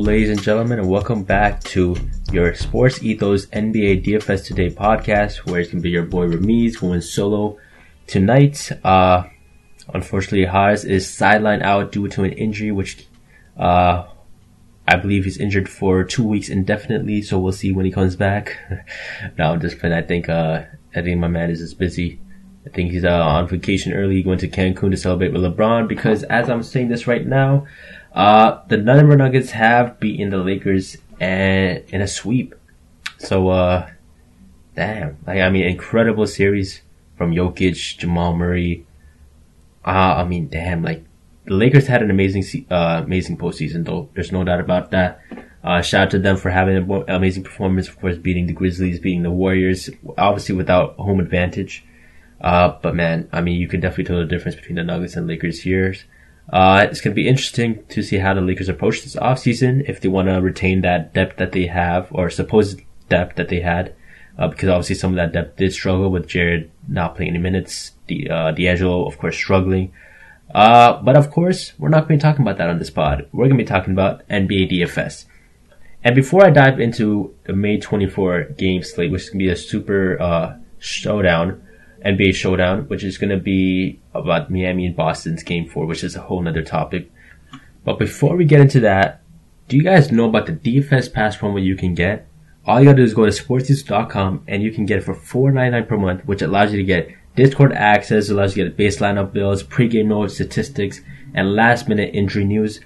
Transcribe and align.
ladies 0.00 0.30
and 0.30 0.40
gentlemen, 0.40 0.78
and 0.78 0.88
welcome 0.88 1.22
back 1.22 1.62
to 1.62 1.94
your 2.32 2.54
Sports 2.54 3.02
Ethos 3.02 3.44
NBA 3.46 4.02
DFS 4.02 4.46
Today 4.46 4.70
podcast, 4.70 5.44
where 5.44 5.60
it's 5.60 5.70
gonna 5.70 5.82
be 5.82 5.90
your 5.90 6.04
boy 6.04 6.26
Rameez 6.26 6.80
going 6.80 7.02
solo 7.02 7.58
tonight. 8.06 8.72
Uh, 8.82 9.24
unfortunately, 9.92 10.46
Haas 10.46 10.84
is 10.84 11.06
sidelined 11.06 11.62
out 11.62 11.92
due 11.92 12.08
to 12.08 12.24
an 12.24 12.32
injury, 12.32 12.72
which 12.72 13.06
uh, 13.58 14.06
I 14.88 14.96
believe 14.96 15.24
he's 15.24 15.36
injured 15.36 15.68
for 15.68 16.02
two 16.02 16.26
weeks 16.26 16.48
indefinitely. 16.48 17.20
So 17.20 17.38
we'll 17.38 17.52
see 17.52 17.70
when 17.70 17.84
he 17.84 17.92
comes 17.92 18.16
back. 18.16 18.56
no, 19.38 19.52
I'm 19.52 19.60
just 19.60 19.78
playing. 19.78 19.94
I 19.94 20.02
think 20.02 20.30
uh, 20.30 20.62
I 20.96 21.02
think 21.02 21.20
my 21.20 21.28
man 21.28 21.50
is 21.50 21.58
just 21.58 21.78
busy. 21.78 22.18
I 22.64 22.70
think 22.70 22.90
he's 22.90 23.04
uh, 23.04 23.22
on 23.22 23.48
vacation 23.48 23.92
early, 23.92 24.22
going 24.22 24.38
to 24.38 24.48
Cancun 24.48 24.92
to 24.92 24.96
celebrate 24.96 25.34
with 25.34 25.42
LeBron. 25.42 25.88
Because 25.88 26.22
as 26.22 26.48
I'm 26.48 26.62
saying 26.62 26.88
this 26.88 27.06
right 27.06 27.26
now. 27.26 27.66
Uh, 28.12 28.60
the 28.68 28.76
Denver 28.76 29.16
Nuggets 29.16 29.50
have 29.52 30.00
beaten 30.00 30.30
the 30.30 30.38
Lakers 30.38 30.96
and 31.20 31.84
in 31.88 32.00
a 32.00 32.08
sweep. 32.08 32.54
So, 33.18 33.48
uh, 33.48 33.90
damn, 34.74 35.18
like, 35.26 35.40
I 35.40 35.50
mean, 35.50 35.64
incredible 35.64 36.26
series 36.26 36.82
from 37.16 37.32
Jokic, 37.32 37.98
Jamal 37.98 38.34
Murray. 38.34 38.86
Uh, 39.84 40.16
I 40.18 40.24
mean, 40.24 40.48
damn, 40.48 40.82
like, 40.82 41.04
the 41.44 41.54
Lakers 41.54 41.86
had 41.86 42.02
an 42.02 42.10
amazing, 42.10 42.66
uh, 42.70 43.02
amazing 43.04 43.36
postseason 43.36 43.84
though. 43.84 44.08
There's 44.14 44.32
no 44.32 44.44
doubt 44.44 44.60
about 44.60 44.90
that. 44.90 45.20
Uh, 45.62 45.82
shout 45.82 46.02
out 46.02 46.10
to 46.10 46.18
them 46.18 46.36
for 46.36 46.50
having 46.50 46.76
an 46.76 47.04
amazing 47.08 47.44
performance, 47.44 47.88
of 47.88 48.00
course, 48.00 48.16
beating 48.16 48.46
the 48.46 48.52
Grizzlies, 48.52 48.98
beating 48.98 49.22
the 49.22 49.30
Warriors, 49.30 49.90
obviously 50.16 50.54
without 50.54 50.96
home 50.96 51.20
advantage. 51.20 51.84
Uh, 52.40 52.78
but 52.80 52.94
man, 52.94 53.28
I 53.32 53.42
mean, 53.42 53.60
you 53.60 53.68
can 53.68 53.80
definitely 53.80 54.04
tell 54.04 54.18
the 54.18 54.24
difference 54.24 54.56
between 54.56 54.76
the 54.76 54.84
Nuggets 54.84 55.16
and 55.16 55.26
Lakers 55.26 55.60
here. 55.60 55.94
Uh, 56.52 56.86
it's 56.90 57.00
going 57.00 57.12
to 57.12 57.22
be 57.22 57.28
interesting 57.28 57.84
to 57.86 58.02
see 58.02 58.18
how 58.18 58.34
the 58.34 58.40
Lakers 58.40 58.68
approach 58.68 59.02
this 59.02 59.14
offseason 59.16 59.88
if 59.88 60.00
they 60.00 60.08
want 60.08 60.28
to 60.28 60.40
retain 60.40 60.80
that 60.80 61.14
depth 61.14 61.36
that 61.36 61.52
they 61.52 61.66
have 61.66 62.08
or 62.10 62.28
supposed 62.28 62.80
depth 63.08 63.36
that 63.36 63.48
they 63.48 63.60
had. 63.60 63.94
Uh, 64.36 64.48
because 64.48 64.68
obviously 64.68 64.96
some 64.96 65.12
of 65.12 65.16
that 65.16 65.32
depth 65.32 65.56
did 65.56 65.72
struggle 65.72 66.10
with 66.10 66.26
Jarred 66.26 66.70
not 66.88 67.14
playing 67.14 67.30
any 67.30 67.38
minutes, 67.38 67.92
the, 68.06 68.28
uh, 68.28 68.50
D'Angelo, 68.52 69.06
of 69.06 69.18
course, 69.18 69.36
struggling. 69.36 69.92
Uh, 70.52 71.00
but 71.02 71.16
of 71.16 71.30
course, 71.30 71.72
we're 71.78 71.88
not 71.88 72.08
going 72.08 72.18
to 72.18 72.24
be 72.24 72.28
talking 72.28 72.42
about 72.42 72.58
that 72.58 72.70
on 72.70 72.78
this 72.78 72.90
pod. 72.90 73.28
We're 73.32 73.46
going 73.46 73.58
to 73.58 73.64
be 73.64 73.68
talking 73.68 73.92
about 73.92 74.26
NBA 74.28 74.72
DFS. 74.72 75.26
And 76.02 76.14
before 76.16 76.44
I 76.44 76.50
dive 76.50 76.80
into 76.80 77.34
the 77.44 77.52
May 77.52 77.78
24 77.78 78.54
game 78.56 78.82
slate, 78.82 79.12
which 79.12 79.22
is 79.22 79.30
going 79.30 79.40
to 79.40 79.44
be 79.44 79.50
a 79.50 79.56
super, 79.56 80.20
uh, 80.20 80.56
showdown, 80.78 81.62
NBA 82.04 82.34
Showdown, 82.34 82.88
which 82.88 83.04
is 83.04 83.18
going 83.18 83.30
to 83.30 83.36
be 83.36 84.00
about 84.14 84.50
Miami 84.50 84.86
and 84.86 84.96
Boston's 84.96 85.42
game 85.42 85.68
four, 85.68 85.86
which 85.86 86.04
is 86.04 86.16
a 86.16 86.20
whole 86.20 86.42
nother 86.42 86.62
topic. 86.62 87.10
But 87.84 87.98
before 87.98 88.36
we 88.36 88.44
get 88.44 88.60
into 88.60 88.80
that, 88.80 89.22
do 89.68 89.76
you 89.76 89.82
guys 89.82 90.10
know 90.10 90.28
about 90.28 90.46
the 90.46 90.52
DFS 90.52 91.12
pass 91.12 91.36
promo 91.36 91.62
you 91.62 91.76
can 91.76 91.94
get? 91.94 92.26
All 92.66 92.78
you 92.78 92.86
gotta 92.86 92.98
do 92.98 93.02
is 93.02 93.14
go 93.14 93.24
to 93.24 93.30
sportsnews.com 93.30 94.44
and 94.46 94.62
you 94.62 94.72
can 94.72 94.84
get 94.84 94.98
it 94.98 95.04
for 95.04 95.14
$4.99 95.14 95.88
per 95.88 95.96
month, 95.96 96.24
which 96.26 96.42
allows 96.42 96.72
you 96.72 96.78
to 96.78 96.84
get 96.84 97.10
Discord 97.36 97.72
access, 97.72 98.28
allows 98.28 98.56
you 98.56 98.64
to 98.64 98.70
get 98.70 98.76
base 98.76 98.98
lineup 98.98 99.32
builds, 99.32 99.62
pregame 99.62 100.06
notes, 100.06 100.34
statistics, 100.34 101.00
and 101.34 101.54
last 101.54 101.88
minute 101.88 102.10
injury 102.14 102.44
news. 102.44 102.80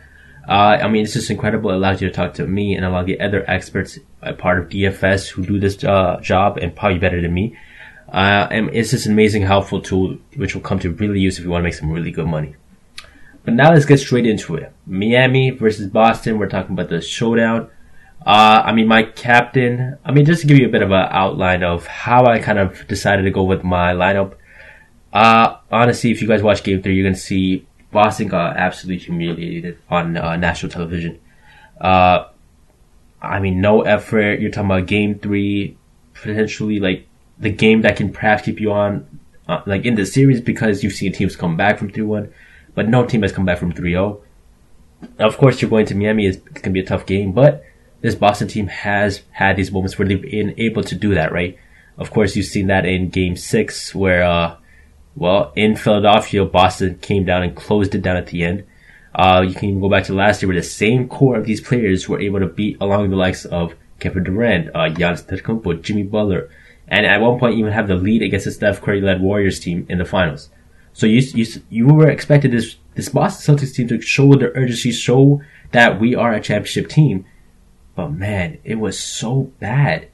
Uh, 0.49 0.79
I 0.81 0.89
mean, 0.89 1.05
it's 1.05 1.15
just 1.15 1.31
incredible. 1.31 1.71
It 1.71 1.77
allows 1.77 2.03
you 2.03 2.09
to 2.09 2.15
talk 2.15 2.35
to 2.35 2.47
me 2.47 2.75
and 2.75 2.85
a 2.85 2.91
lot 2.91 3.01
of 3.01 3.07
the 3.07 3.19
other 3.21 3.49
experts, 3.51 3.99
a 4.21 4.35
part 4.35 4.59
of 4.59 4.69
DFS 4.69 5.29
who 5.29 5.45
do 5.45 5.59
this 5.59 5.83
uh, 5.83 6.21
job 6.21 6.59
and 6.59 6.77
probably 6.77 6.99
better 6.99 7.21
than 7.21 7.33
me. 7.33 7.57
Uh, 8.15 8.47
and 8.53 8.71
it's 8.73 8.93
just 8.93 9.07
an 9.07 9.13
amazing, 9.13 9.43
helpful 9.43 9.81
tool 9.81 10.17
which 10.37 10.55
will 10.55 10.63
come 10.63 10.79
to 10.79 10.93
really 10.93 11.19
use 11.19 11.37
if 11.37 11.45
you 11.45 11.51
want 11.51 11.63
to 11.63 11.65
make 11.65 11.75
some 11.75 11.91
really 11.91 12.13
good 12.13 12.29
money. 12.29 12.55
But 13.45 13.55
now 13.55 13.73
let's 13.73 13.87
get 13.87 13.99
straight 13.99 14.25
into 14.25 14.55
it. 14.55 14.73
Miami 14.87 15.51
versus 15.51 15.89
Boston. 15.89 16.39
We're 16.39 16.49
talking 16.49 16.75
about 16.75 16.91
the 16.91 17.01
showdown. 17.01 17.71
Uh, 18.25 18.63
I 18.65 18.73
mean, 18.73 18.87
my 18.87 19.03
captain. 19.03 19.99
I 20.05 20.13
mean, 20.13 20.27
just 20.27 20.43
to 20.43 20.47
give 20.47 20.59
you 20.59 20.67
a 20.69 20.71
bit 20.71 20.83
of 20.83 20.93
an 20.93 21.09
outline 21.11 21.65
of 21.65 21.89
how 21.89 22.27
I 22.27 22.39
kind 22.39 22.61
of 22.61 22.87
decided 22.87 23.25
to 23.25 23.33
go 23.33 23.43
with 23.43 23.65
my 23.65 23.93
lineup. 23.93 24.37
Uh, 25.13 25.57
honestly, 25.73 26.13
if 26.13 26.23
you 26.23 26.29
guys 26.29 26.41
watch 26.41 26.63
Game 26.63 26.83
Three, 26.83 26.95
you're 26.95 27.05
gonna 27.05 27.17
see 27.17 27.67
Boston 27.91 28.29
got 28.29 28.57
absolutely 28.57 29.05
humiliated 29.05 29.79
on 29.91 30.17
uh, 30.17 30.37
national 30.37 30.71
television. 30.71 31.21
Uh, 31.81 32.29
I 33.21 33.41
mean, 33.41 33.61
no 33.61 33.83
effort. 33.83 34.39
You're 34.39 34.53
talking 34.53 34.71
about 34.71 34.87
Game 34.87 35.19
Three, 35.19 35.77
potentially 36.15 36.79
like 36.79 37.09
the 37.39 37.51
game 37.51 37.83
that 37.83 37.97
can 37.97 38.13
perhaps 38.13 38.43
keep 38.43 38.61
you 38.61 38.73
on, 38.73 39.21
uh, 39.49 39.63
like 39.67 39.85
in 39.85 39.95
the 39.95 40.07
series 40.07 40.41
because 40.41 40.83
you've 40.83 40.93
seen 40.93 41.13
teams 41.13 41.37
come 41.37 41.57
back 41.57 41.79
from 41.79 41.91
3-1, 41.91 42.33
but 42.75 42.89
no 42.89 43.05
team 43.05 43.23
has 43.23 43.33
come 43.33 43.45
back 43.45 43.59
from 43.59 43.73
3-0. 43.73 44.21
Of 45.19 45.37
course, 45.37 45.61
you're 45.61 45.71
going 45.71 45.87
to 45.87 45.95
Miami. 45.95 46.27
It's, 46.27 46.39
going 46.39 46.63
to 46.63 46.71
be 46.71 46.81
a 46.81 46.87
tough 46.87 47.07
game, 47.07 47.33
but 47.33 47.65
this 48.01 48.15
Boston 48.15 48.49
team 48.49 48.69
has 48.69 49.23
had 49.31 49.57
these 49.57 49.71
moments 49.71 49.99
where 49.99 50.09
they've 50.09 50.21
been 50.21 50.55
able 50.59 50.83
to 50.85 50.95
do 50.95 51.15
that, 51.15 51.33
right? 51.33 51.59
Of 51.99 52.11
course, 52.11 52.35
you've 52.37 52.47
seen 52.47 52.69
that 52.69 52.87
in 52.87 53.11
game 53.11 53.37
six 53.37 53.95
where, 53.95 54.25
uh, 54.25 54.57
well, 55.15 55.53
in 55.55 55.77
Philadelphia, 55.77 56.45
Boston 56.45 56.99
came 56.99 57.25
down 57.25 57.43
and 57.43 57.55
closed 57.55 57.95
it 57.95 58.03
down 58.03 58.17
at 58.17 58.29
the 58.29 58.45
end. 58.45 58.65
Uh, 59.15 59.45
you 59.47 59.55
can 59.55 59.81
go 59.81 59.89
back 59.89 60.05
to 60.05 60.13
last 60.13 60.43
year 60.43 60.49
where 60.49 60.57
the 60.57 60.63
same 60.63 61.09
core 61.09 61.37
of 61.37 61.47
these 61.47 61.61
players 61.61 62.09
were 62.09 62.21
able 62.21 62.41
to 62.41 62.47
beat 62.47 62.77
along 62.81 63.11
the 63.11 63.17
likes 63.17 63.45
of 63.45 63.75
Kevin 64.01 64.25
Durant, 64.25 64.69
uh, 64.75 64.91
Giannis 64.91 65.25
Antetokounmpo, 65.25 65.81
Jimmy 65.83 66.03
Butler, 66.03 66.51
and 66.89 67.07
at 67.07 67.21
one 67.21 67.39
point 67.39 67.59
even 67.59 67.73
have 67.73 67.89
the 67.89 67.95
lead 67.95 68.23
against 68.23 68.45
the 68.45 68.53
Steph 68.53 68.83
Curry 68.83 69.01
led 69.01 69.21
Warriors 69.21 69.61
team 69.61 69.87
in 69.89 69.99
the 69.99 70.05
finals. 70.05 70.51
So 70.93 71.07
you 71.07 71.21
you 71.35 71.47
you 71.71 71.87
were 71.87 72.09
expected 72.09 72.53
this 72.53 72.77
this 72.95 73.09
Boston 73.09 73.57
Celtics 73.57 73.75
team 73.75 73.89
to 73.89 74.01
show 74.01 74.35
their 74.35 74.53
urgency, 74.55 74.93
show 74.93 75.43
that 75.73 76.01
we 76.01 76.15
are 76.15 76.33
a 76.33 76.41
championship 76.41 76.89
team. 76.89 77.27
But 77.97 78.13
man, 78.13 78.59
it 78.65 78.77
was 78.77 78.99
so 78.99 79.53
bad. 79.59 80.09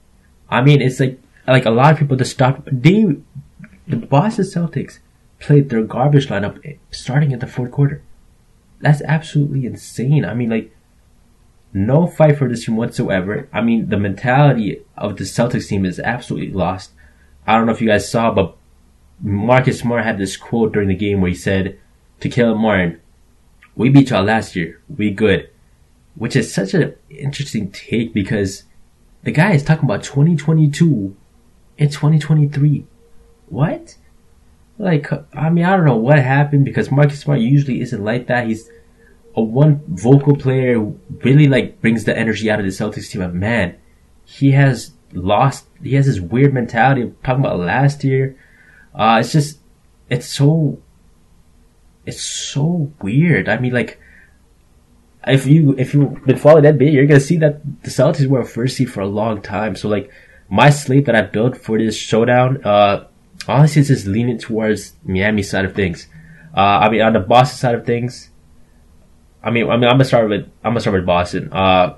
I 0.48 0.62
mean, 0.62 0.80
it's 0.80 1.00
like 1.00 1.20
like 1.46 1.66
a 1.66 1.70
lot 1.70 1.92
of 1.92 1.98
people 1.98 2.16
just 2.16 2.32
stopped. 2.32 2.68
They 2.72 3.16
the 3.86 3.96
Boston 3.96 4.44
Celtics 4.44 5.00
played 5.38 5.68
their 5.68 5.82
garbage 5.82 6.28
lineup 6.28 6.78
starting 6.90 7.32
at 7.32 7.40
the 7.40 7.46
fourth 7.46 7.72
quarter. 7.72 8.02
That's 8.80 9.02
absolutely 9.02 9.66
insane. 9.66 10.24
I 10.24 10.34
mean, 10.34 10.50
like 10.50 10.74
no 11.72 12.06
fight 12.06 12.38
for 12.38 12.48
this 12.48 12.64
team 12.64 12.76
whatsoever. 12.76 13.48
I 13.52 13.60
mean, 13.60 13.88
the 13.88 13.96
mentality 13.96 14.82
of 14.96 15.16
the 15.16 15.24
Celtics 15.24 15.68
team 15.68 15.84
is 15.84 16.00
absolutely 16.00 16.52
lost. 16.52 16.90
I 17.46 17.56
don't 17.56 17.66
know 17.66 17.72
if 17.72 17.80
you 17.80 17.88
guys 17.88 18.10
saw, 18.10 18.32
but 18.32 18.56
Marcus 19.20 19.80
Smart 19.80 20.04
had 20.04 20.18
this 20.18 20.36
quote 20.36 20.72
during 20.72 20.88
the 20.88 20.94
game 20.94 21.20
where 21.20 21.30
he 21.30 21.36
said 21.36 21.78
to 22.20 22.28
Caleb 22.28 22.58
Martin, 22.58 23.00
"We 23.74 23.88
beat 23.88 24.10
y'all 24.10 24.24
last 24.24 24.56
year. 24.56 24.80
We 24.94 25.10
good," 25.10 25.48
which 26.14 26.36
is 26.36 26.52
such 26.52 26.74
an 26.74 26.94
interesting 27.08 27.70
take 27.70 28.12
because 28.12 28.64
the 29.22 29.30
guy 29.30 29.52
is 29.52 29.62
talking 29.62 29.84
about 29.84 30.02
2022 30.02 31.14
and 31.78 31.92
2023. 31.92 32.84
What? 33.48 33.96
Like, 34.78 35.08
I 35.34 35.50
mean, 35.50 35.64
I 35.64 35.76
don't 35.76 35.84
know 35.84 35.96
what 35.96 36.18
happened 36.18 36.64
because 36.64 36.90
Marcus 36.90 37.20
Smart 37.20 37.40
usually 37.40 37.80
isn't 37.82 38.02
like 38.02 38.28
that. 38.28 38.46
He's 38.46 38.70
a 39.36 39.42
one 39.42 39.82
vocal 39.88 40.36
player 40.36 40.80
really 41.22 41.48
like 41.48 41.80
brings 41.80 42.04
the 42.04 42.16
energy 42.16 42.50
out 42.50 42.58
of 42.58 42.64
the 42.64 42.72
Celtics 42.72 43.10
team. 43.10 43.22
But 43.22 43.34
man, 43.34 43.76
he 44.24 44.52
has 44.52 44.92
lost. 45.12 45.66
He 45.82 45.94
has 45.94 46.06
this 46.06 46.20
weird 46.20 46.54
mentality 46.54 47.02
of 47.02 47.22
talking 47.22 47.44
about 47.44 47.58
last 47.58 48.04
year. 48.04 48.36
Uh, 48.94 49.18
it's 49.20 49.32
just, 49.32 49.58
it's 50.08 50.26
so, 50.26 50.80
it's 52.06 52.20
so 52.20 52.92
weird. 53.00 53.48
I 53.48 53.58
mean, 53.58 53.72
like, 53.72 54.00
if 55.26 55.46
you 55.46 55.74
if 55.78 55.94
you've 55.94 56.24
been 56.24 56.38
following 56.38 56.64
NBA, 56.64 56.92
you're 56.92 57.06
gonna 57.06 57.20
see 57.20 57.36
that 57.38 57.82
the 57.82 57.90
Celtics 57.90 58.26
were 58.26 58.40
a 58.40 58.44
first 58.44 58.76
seed 58.76 58.90
for 58.90 59.00
a 59.00 59.06
long 59.06 59.42
time. 59.42 59.76
So 59.76 59.88
like, 59.88 60.10
my 60.48 60.70
slate 60.70 61.06
that 61.06 61.14
I 61.14 61.22
built 61.22 61.56
for 61.56 61.78
this 61.78 61.96
showdown, 61.96 62.64
uh, 62.64 63.06
honestly, 63.46 63.80
it's 63.80 63.88
just 63.88 64.06
leaning 64.06 64.38
towards 64.38 64.94
Miami 65.04 65.42
side 65.42 65.64
of 65.64 65.74
things. 65.74 66.06
Uh, 66.56 66.60
I 66.60 66.90
mean, 66.90 67.02
on 67.02 67.12
the 67.12 67.20
Boston 67.20 67.58
side 67.58 67.74
of 67.74 67.86
things, 67.86 68.29
I 69.42 69.50
mean, 69.50 69.68
I 69.70 69.76
mean, 69.76 69.84
I'm 69.84 69.94
gonna 69.94 70.04
start 70.04 70.28
with 70.28 70.42
I'm 70.62 70.72
gonna 70.72 70.80
start 70.80 70.96
with 70.96 71.06
Boston. 71.06 71.52
Uh, 71.52 71.96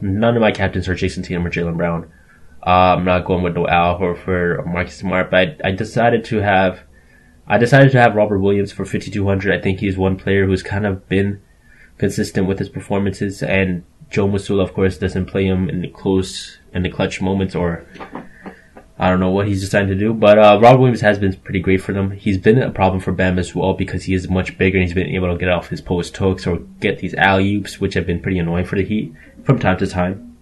none 0.00 0.36
of 0.36 0.40
my 0.40 0.52
captains 0.52 0.88
are 0.88 0.94
Jayson 0.94 1.22
Tatum 1.24 1.46
or 1.46 1.50
Jaylen 1.50 1.76
Brown. 1.76 2.10
Uh, 2.64 2.94
I'm 2.96 3.04
not 3.04 3.24
going 3.24 3.42
with 3.42 3.54
no 3.54 3.66
Al 3.66 3.98
Horford 3.98 4.58
or 4.58 4.64
Marcus 4.66 4.96
Smart, 4.96 5.30
but 5.30 5.56
I, 5.64 5.68
I 5.68 5.70
decided 5.72 6.24
to 6.26 6.38
have 6.38 6.80
I 7.46 7.58
decided 7.58 7.90
to 7.92 8.00
have 8.00 8.14
Robert 8.14 8.38
Williams 8.38 8.70
for 8.70 8.84
5200. 8.84 9.58
I 9.58 9.60
think 9.60 9.80
he's 9.80 9.96
one 9.96 10.16
player 10.16 10.46
who's 10.46 10.62
kind 10.62 10.86
of 10.86 11.08
been 11.08 11.42
consistent 11.98 12.46
with 12.46 12.58
his 12.58 12.68
performances, 12.68 13.42
and 13.42 13.84
Joe 14.08 14.28
Mazzulla, 14.28 14.62
of 14.62 14.74
course, 14.74 14.98
doesn't 14.98 15.26
play 15.26 15.46
him 15.46 15.68
in 15.68 15.80
the 15.80 15.88
close 15.88 16.58
in 16.72 16.82
the 16.82 16.90
clutch 16.90 17.20
moments 17.20 17.54
or 17.54 17.84
I 19.00 19.08
don't 19.08 19.18
know 19.18 19.30
what 19.30 19.48
he's 19.48 19.62
deciding 19.62 19.88
to 19.88 19.94
do, 19.94 20.12
but 20.12 20.38
uh, 20.38 20.58
Robert 20.60 20.78
Williams 20.78 21.00
has 21.00 21.18
been 21.18 21.34
pretty 21.34 21.60
great 21.60 21.80
for 21.80 21.94
them. 21.94 22.10
He's 22.10 22.36
been 22.36 22.60
a 22.60 22.70
problem 22.70 23.00
for 23.00 23.12
Bam 23.12 23.38
as 23.38 23.54
well 23.54 23.72
because 23.72 24.04
he 24.04 24.12
is 24.12 24.28
much 24.28 24.58
bigger 24.58 24.76
and 24.76 24.86
he's 24.86 24.92
been 24.92 25.06
able 25.06 25.32
to 25.32 25.38
get 25.38 25.48
off 25.48 25.70
his 25.70 25.80
post 25.80 26.14
hooks 26.18 26.46
or 26.46 26.58
get 26.58 26.98
these 26.98 27.14
alley 27.14 27.54
oops, 27.54 27.80
which 27.80 27.94
have 27.94 28.06
been 28.06 28.20
pretty 28.20 28.38
annoying 28.38 28.66
for 28.66 28.76
the 28.76 28.84
Heat 28.84 29.14
from 29.42 29.58
time 29.58 29.78
to 29.78 29.86
time. 29.86 30.36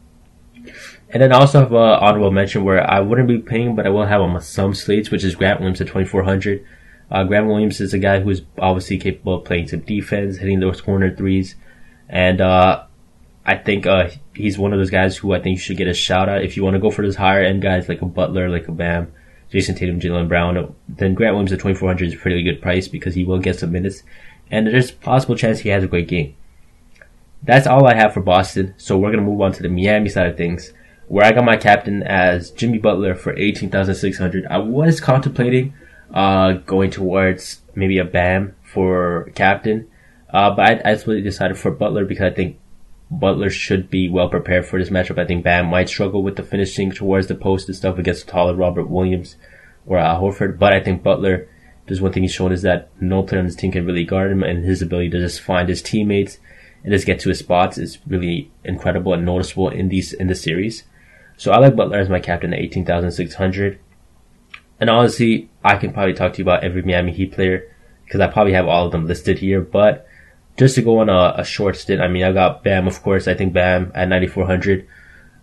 And 1.11 1.23
then 1.23 1.33
I 1.33 1.39
also 1.39 1.61
have 1.61 1.71
an 1.71 1.79
honorable 1.79 2.33
mention 2.33 2.65
where 2.65 2.85
I 2.85 2.99
wouldn't 2.99 3.29
be 3.29 3.39
paying, 3.39 3.77
but 3.77 3.87
I 3.87 3.91
will 3.91 4.07
have 4.07 4.21
on 4.21 4.41
some 4.43 4.75
slates, 4.75 5.13
which 5.13 5.23
is 5.23 5.37
Grant 5.37 5.61
Williams 5.61 5.81
at 5.81 5.87
2400. 5.87 6.67
Uh, 7.13 7.23
Grant 7.23 7.47
Williams 7.47 7.81
is 7.81 7.95
a 7.95 7.99
guy 8.01 8.19
who's 8.19 8.43
obviously 8.59 8.99
capable 8.99 9.37
of 9.37 9.45
playing 9.45 9.69
some 9.69 9.81
defense, 9.83 10.39
hitting 10.39 10.59
those 10.59 10.81
corner 10.81 11.15
threes, 11.15 11.55
and 12.09 12.41
uh, 12.41 12.87
I 13.49 13.57
think 13.57 13.87
uh, 13.87 14.11
he's 14.35 14.59
one 14.59 14.75
of 14.75 14.79
those 14.79 14.91
guys 14.91 15.17
who 15.17 15.33
I 15.33 15.41
think 15.41 15.57
you 15.57 15.59
should 15.59 15.79
get 15.79 15.89
a 15.89 15.95
shout 15.95 16.29
out 16.29 16.45
if 16.45 16.55
you 16.55 16.63
want 16.63 16.75
to 16.75 16.81
go 16.81 16.91
for 16.91 17.01
those 17.01 17.17
higher 17.17 17.43
end 17.43 17.63
guys 17.63 17.89
like 17.89 18.03
a 18.03 18.05
Butler, 18.05 18.51
like 18.51 18.69
a 18.69 18.73
Bam, 18.73 19.11
Jayson 19.51 19.75
Tatum, 19.75 19.99
Jaylen 19.99 20.29
Brown. 20.29 20.75
Then 20.87 21.15
Grant 21.15 21.33
Williams 21.33 21.53
at 21.53 21.61
2400 21.61 22.09
is 22.09 22.13
a 22.13 22.19
pretty 22.19 22.43
good 22.43 22.61
price 22.61 22.89
because 22.89 23.15
he 23.15 23.25
will 23.25 23.39
get 23.39 23.59
some 23.59 23.73
minutes, 23.73 24.03
and 24.51 24.67
there's 24.67 24.91
a 24.91 24.97
possible 24.97 25.35
chance 25.35 25.61
he 25.61 25.71
has 25.71 25.83
a 25.83 25.87
great 25.87 26.09
game. 26.09 26.37
That's 27.43 27.67
all 27.67 27.87
I 27.87 27.95
have 27.95 28.13
for 28.13 28.21
Boston. 28.21 28.75
So 28.77 28.99
we're 28.99 29.13
gonna 29.13 29.23
move 29.23 29.41
on 29.41 29.53
to 29.53 29.63
the 29.63 29.71
Miami 29.71 30.11
side 30.11 30.27
of 30.27 30.37
things, 30.37 30.75
where 31.07 31.25
I 31.25 31.33
got 31.33 31.47
my 31.47 31.57
captain 31.57 32.03
as 32.03 32.51
Jimmy 32.51 32.77
Butler 32.77 33.15
for 33.15 33.35
18,600. 33.35 34.45
I 34.51 34.59
was 34.59 35.01
contemplating 35.01 35.73
uh, 36.13 36.53
going 36.53 36.91
towards 36.91 37.63
maybe 37.75 37.97
a 37.97 38.05
Bam 38.05 38.57
for 38.63 39.33
captain, 39.35 39.89
uh, 40.35 40.55
but 40.55 40.85
I, 40.85 40.93
I 40.93 40.95
decided 41.23 41.57
for 41.57 41.71
Butler 41.71 42.05
because 42.05 42.31
I 42.31 42.35
think 42.35 42.59
Butler 43.11 43.51
should 43.51 43.89
be 43.89 44.09
well 44.09 44.29
prepared 44.29 44.67
for 44.67 44.79
this 44.79 44.91
matchup. 44.91 45.19
I 45.19 45.27
think 45.27 45.43
Bam 45.45 45.67
might 45.67 45.89
struggle 45.89 46.23
with 46.23 46.37
the 46.37 46.43
finishing 46.43 46.91
towards 46.91 47.27
the 47.27 47.35
post 47.35 47.69
and 47.69 47.77
stuff 47.77 47.99
against 47.99 48.29
taller 48.29 48.55
Robert 48.55 48.89
Williams 48.89 49.37
or 49.87 49.99
Al 49.99 50.21
Horford, 50.21 50.59
but 50.59 50.75
I 50.75 50.81
think 50.81 51.03
Butler, 51.03 51.49
there's 51.87 52.03
one 52.03 52.13
thing 52.13 52.23
he's 52.23 52.33
shown 52.33 52.53
is 52.53 52.63
that 52.63 52.91
no 53.01 53.23
player 53.23 53.39
on 53.39 53.47
his 53.47 53.57
team 53.57 53.73
can 53.73 53.87
really 53.87 54.05
guard 54.05 54.31
him, 54.31 54.43
and 54.43 54.65
his 54.65 54.83
ability 54.83 55.11
to 55.11 55.21
just 55.21 55.41
find 55.41 55.69
his 55.69 55.81
teammates 55.81 56.39
and 56.85 56.93
just 56.93 57.07
get 57.07 57.21
to 57.21 57.31
his 57.31 57.39
spots 57.39 57.79
is 57.79 57.99
really 58.07 58.51
incredible 58.65 59.15
and 59.15 59.25
noticeable 59.25 59.69
in 59.71 59.89
these 59.89 60.13
in 60.13 60.27
the 60.27 60.35
series. 60.35 60.85
So 61.39 61.53
I 61.53 61.59
like 61.59 61.77
Butler 61.77 61.99
as 61.99 62.09
my 62.09 62.21
captain 62.21 62.53
at 62.53 62.59
18,600. 62.59 63.79
And 64.81 64.91
honestly, 64.91 65.49
I 65.65 65.77
can 65.77 65.93
probably 65.93 66.15
talk 66.15 66.35
to 66.35 66.39
you 66.39 66.45
about 66.45 66.65
every 66.65 66.83
Miami 66.83 67.13
Heat 67.13 67.33
player 67.33 67.75
because 68.05 68.21
I 68.21 68.27
probably 68.27 68.53
have 68.55 68.67
all 68.67 68.87
of 68.87 68.93
them 68.93 69.07
listed 69.07 69.39
here, 69.39 69.61
but 69.61 70.08
just 70.59 70.75
to 70.75 70.83
go 70.83 70.99
on 70.99 71.09
a, 71.09 71.35
a, 71.37 71.45
short 71.45 71.77
stint, 71.77 72.03
I 72.03 72.09
mean, 72.09 72.25
I 72.25 72.33
got 72.33 72.65
Bam, 72.65 72.89
of 72.89 73.01
course. 73.03 73.29
I 73.29 73.35
think 73.35 73.53
Bam 73.53 73.93
at 73.95 74.09
9,400 74.09 74.87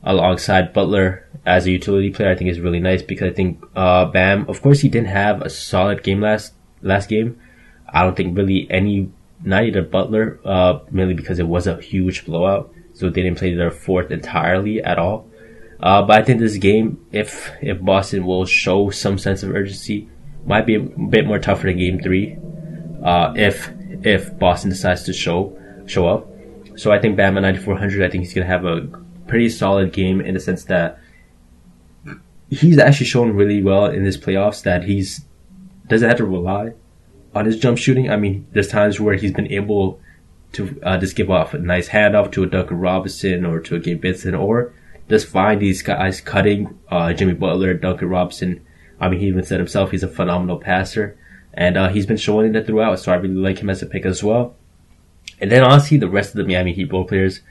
alongside 0.04 0.74
Butler 0.74 1.28
as 1.46 1.66
a 1.66 1.72
utility 1.72 2.12
player, 2.12 2.32
I 2.32 2.36
think 2.36 2.50
is 2.50 2.60
really 2.60 2.82
nice 2.82 3.02
because 3.02 3.32
I 3.32 3.34
think, 3.34 3.64
uh, 3.76 4.06
Bam, 4.06 4.48
of 4.50 4.62
course, 4.62 4.82
he 4.82 4.90
didn't 4.90 5.08
have 5.08 5.42
a 5.42 5.50
solid 5.50 6.04
game 6.04 6.22
last, 6.22 6.54
last 6.82 7.08
game. 7.08 7.40
I 7.88 8.04
don't 8.04 8.16
think 8.16 8.38
really 8.38 8.68
any, 8.70 9.10
not 9.42 9.64
even 9.64 9.90
Butler, 9.90 10.40
uh, 10.44 10.80
mainly 10.92 11.14
because 11.14 11.40
it 11.40 11.48
was 11.48 11.66
a 11.66 11.82
huge 11.82 12.26
blowout. 12.26 12.74
So 12.94 13.10
they 13.10 13.24
didn't 13.24 13.38
play 13.38 13.54
their 13.54 13.72
fourth 13.72 14.12
entirely 14.12 14.84
at 14.84 15.00
all. 15.00 15.30
Uh, 15.80 16.02
but 16.02 16.22
I 16.22 16.24
think 16.24 16.40
this 16.40 16.58
game, 16.58 17.06
if, 17.12 17.52
if 17.62 17.82
Boston 17.82 18.26
will 18.26 18.46
show 18.46 18.90
some 18.90 19.18
sense 19.18 19.44
of 19.44 19.52
urgency, 19.52 20.10
might 20.46 20.66
be 20.66 20.76
a 20.76 20.80
bit 20.80 21.26
more 21.26 21.40
tougher 21.40 21.68
than 21.68 21.78
game 21.78 22.00
three. 22.00 22.38
Uh, 23.04 23.34
if 23.36 23.70
if 24.06 24.38
Boston 24.38 24.69
decides 24.69 25.04
to 25.04 25.13
show 25.13 25.57
show 25.88 26.07
up. 26.07 26.28
So 26.78 26.92
I 26.92 27.00
think 27.00 27.18
Bam 27.18 27.38
at 27.38 27.42
9400, 27.42 28.06
I 28.06 28.10
think 28.10 28.24
he's 28.24 28.34
going 28.34 28.46
to 28.46 28.52
have 28.52 28.66
a 28.66 28.81
pretty 29.28 29.50
solid 29.50 29.92
game 29.92 30.22
in 30.22 30.34
the 30.34 30.40
sense 30.40 30.66
that 30.66 31.00
he's 32.50 32.78
actually 32.78 33.07
shown 33.07 33.31
really 33.31 33.63
well 33.63 33.86
in 33.86 34.06
his 34.06 34.18
playoffs 34.18 34.62
that 34.63 34.84
he's 34.84 35.25
doesn't 35.88 36.07
have 36.07 36.18
to 36.18 36.25
rely 36.25 36.74
on 37.34 37.46
his 37.46 37.60
jump 37.60 37.78
shooting. 37.78 38.10
I 38.10 38.16
mean, 38.16 38.48
there's 38.52 38.68
times 38.68 39.00
where 39.00 39.16
he's 39.16 39.34
been 39.34 39.52
able 39.52 40.00
to 40.54 40.80
uh, 40.84 40.98
just 40.98 41.16
give 41.16 41.30
off 41.30 41.54
a 41.54 41.60
nice 41.60 41.90
handoff 41.90 42.31
to 42.34 42.44
a 42.44 42.48
Duncan 42.48 42.80
Robinson 42.80 43.46
or 43.46 43.60
to 43.62 43.75
a 43.75 43.80
Gabe 43.80 44.01
Vincent 44.01 44.36
or 44.36 44.74
just 45.10 45.28
find 45.28 45.62
these 45.62 45.81
guys 45.81 46.22
cutting 46.22 46.78
uh, 46.90 47.13
Jimmy 47.13 47.34
Butler, 47.34 47.74
Duncan 47.74 48.10
Robinson. 48.10 48.66
I 49.00 49.10
mean, 49.10 49.19
he 49.19 49.28
even 49.28 49.44
said 49.44 49.60
himself 49.60 49.92
he's 49.92 50.04
a 50.04 50.08
phenomenal 50.08 50.58
passer 50.58 51.18
and 51.56 51.78
uh, 51.78 51.90
he's 51.90 52.06
been 52.06 52.18
showing 52.18 52.54
it 52.54 52.68
throughout. 52.68 53.00
So 53.00 53.12
I 53.12 53.16
really 53.16 53.36
like 53.36 53.60
him 53.60 53.69
as 53.69 53.81
a 53.81 53.86
pick 53.86 54.06
as 54.06 54.24
well. 54.24 54.56
And 55.40 55.52
then 55.52 55.63
honestly, 55.63 55.98
the 55.98 56.10
rest 56.10 56.30
of 56.31 56.38
the 56.38 56.44
Miami 56.44 56.74
Heat 56.74 56.92
role 56.92 57.06
players, 57.06 57.42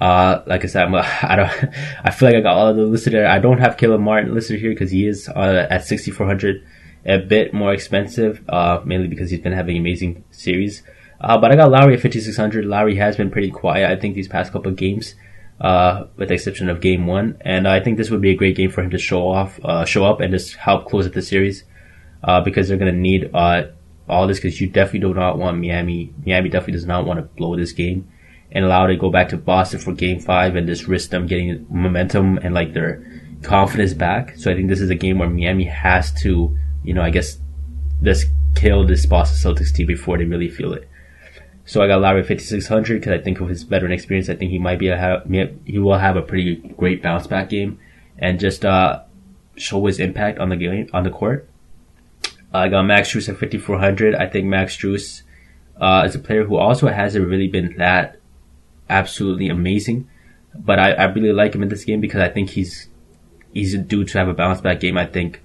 uh, 0.00 0.42
like 0.46 0.64
I 0.64 0.66
said, 0.66 0.84
I'm, 0.84 0.94
I 0.94 1.36
don't, 1.36 1.74
I 2.04 2.10
feel 2.10 2.28
like 2.28 2.36
I 2.36 2.40
got 2.40 2.56
all 2.56 2.68
of 2.68 2.76
them 2.76 2.90
listed 2.90 3.12
there. 3.12 3.28
I 3.28 3.38
don't 3.38 3.58
have 3.58 3.76
Caleb 3.76 4.00
Martin 4.00 4.34
listed 4.34 4.60
here 4.60 4.70
because 4.70 4.90
he 4.90 5.06
is 5.06 5.28
uh, 5.28 5.66
at 5.70 5.84
6,400, 5.84 6.64
a 7.06 7.18
bit 7.18 7.54
more 7.54 7.72
expensive, 7.72 8.42
uh, 8.48 8.80
mainly 8.84 9.08
because 9.08 9.30
he's 9.30 9.40
been 9.40 9.52
having 9.52 9.76
amazing 9.76 10.24
series. 10.30 10.82
Uh, 11.20 11.36
but 11.36 11.52
I 11.52 11.56
got 11.56 11.70
Lowry 11.70 11.94
at 11.94 12.00
5,600. 12.00 12.64
Lowry 12.64 12.96
has 12.96 13.16
been 13.16 13.30
pretty 13.30 13.50
quiet, 13.50 13.90
I 13.90 14.00
think, 14.00 14.14
these 14.14 14.28
past 14.28 14.52
couple 14.52 14.70
of 14.70 14.76
games, 14.76 15.14
uh, 15.60 16.06
with 16.16 16.28
the 16.28 16.34
exception 16.34 16.70
of 16.70 16.80
game 16.80 17.06
one. 17.06 17.36
And 17.42 17.68
I 17.68 17.80
think 17.80 17.98
this 17.98 18.08
would 18.08 18.22
be 18.22 18.30
a 18.30 18.34
great 18.34 18.56
game 18.56 18.70
for 18.70 18.82
him 18.82 18.90
to 18.90 18.98
show 18.98 19.28
off, 19.28 19.60
uh, 19.62 19.84
show 19.84 20.06
up 20.06 20.20
and 20.20 20.32
just 20.32 20.56
help 20.56 20.86
close 20.86 21.06
out 21.06 21.12
the 21.12 21.20
series 21.20 21.64
uh, 22.22 22.40
because 22.40 22.68
they're 22.68 22.76
going 22.76 22.92
to 22.92 22.98
need 22.98 23.30
uh, 23.34 23.64
all 24.08 24.26
this 24.26 24.38
because 24.38 24.60
you 24.60 24.68
definitely 24.68 25.00
do 25.00 25.14
not 25.14 25.38
want 25.38 25.58
Miami. 25.58 26.12
Miami 26.26 26.48
definitely 26.48 26.74
does 26.74 26.86
not 26.86 27.06
want 27.06 27.18
to 27.18 27.22
blow 27.22 27.56
this 27.56 27.72
game 27.72 28.10
and 28.52 28.64
allow 28.64 28.84
it 28.84 28.88
to 28.88 28.96
go 28.96 29.10
back 29.10 29.28
to 29.28 29.36
Boston 29.36 29.78
for 29.80 29.92
game 29.92 30.18
five 30.18 30.56
and 30.56 30.66
just 30.66 30.86
risk 30.86 31.10
them 31.10 31.26
getting 31.26 31.66
momentum 31.70 32.38
and 32.38 32.54
like 32.54 32.72
their 32.72 33.04
confidence 33.42 33.94
back. 33.94 34.36
So 34.36 34.50
I 34.50 34.54
think 34.54 34.68
this 34.68 34.80
is 34.80 34.90
a 34.90 34.94
game 34.94 35.18
where 35.18 35.30
Miami 35.30 35.64
has 35.64 36.12
to, 36.22 36.56
you 36.82 36.94
know, 36.94 37.02
I 37.02 37.10
guess 37.10 37.38
just 38.02 38.26
kill 38.54 38.86
this 38.86 39.06
Boston 39.06 39.54
Celtics 39.54 39.72
team 39.72 39.86
before 39.86 40.18
they 40.18 40.24
really 40.24 40.48
feel 40.48 40.72
it. 40.72 40.88
So 41.64 41.82
I 41.82 41.86
got 41.86 42.00
Lowry 42.00 42.24
5600 42.24 43.00
because 43.00 43.12
I 43.12 43.22
think 43.22 43.40
of 43.40 43.48
his 43.48 43.62
veteran 43.62 43.92
experience, 43.92 44.28
I 44.28 44.34
think 44.34 44.50
he 44.50 44.58
might 44.58 44.78
be 44.78 44.88
a 44.88 44.96
have, 44.96 45.30
he 45.64 45.78
will 45.78 45.98
have 45.98 46.16
a 46.16 46.22
pretty 46.22 46.56
great 46.56 47.02
bounce 47.02 47.28
back 47.28 47.48
game 47.48 47.78
and 48.18 48.40
just, 48.40 48.64
uh, 48.64 49.02
show 49.56 49.84
his 49.86 50.00
impact 50.00 50.38
on 50.38 50.48
the 50.48 50.56
game, 50.56 50.88
on 50.92 51.04
the 51.04 51.10
court. 51.10 51.49
I 52.52 52.68
got 52.68 52.82
Max 52.82 53.12
Strus 53.12 53.28
at 53.28 53.36
5400. 53.36 54.14
I 54.14 54.26
think 54.26 54.46
Max 54.46 54.76
Strus 54.76 55.22
uh, 55.80 56.02
is 56.06 56.14
a 56.14 56.18
player 56.18 56.44
who 56.44 56.56
also 56.56 56.88
hasn't 56.88 57.28
really 57.28 57.48
been 57.48 57.76
that 57.78 58.20
absolutely 58.88 59.48
amazing, 59.48 60.08
but 60.54 60.78
I, 60.78 60.92
I 60.92 61.04
really 61.04 61.32
like 61.32 61.54
him 61.54 61.62
in 61.62 61.68
this 61.68 61.84
game 61.84 62.00
because 62.00 62.20
I 62.20 62.28
think 62.28 62.50
he's 62.50 62.88
he's 63.52 63.76
due 63.78 64.04
to 64.04 64.18
have 64.18 64.28
a 64.28 64.34
bounce 64.34 64.60
back 64.60 64.80
game. 64.80 64.98
I 64.98 65.06
think 65.06 65.42